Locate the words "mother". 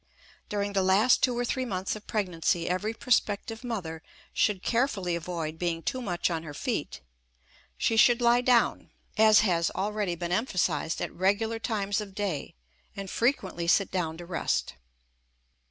3.63-4.01